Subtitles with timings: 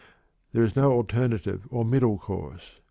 [0.51, 2.71] There is no other alternative or middle course.